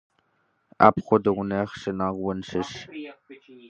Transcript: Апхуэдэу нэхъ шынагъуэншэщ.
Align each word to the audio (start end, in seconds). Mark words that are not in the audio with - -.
Апхуэдэу 0.87 1.39
нэхъ 1.49 1.75
шынагъуэншэщ. 1.79 2.69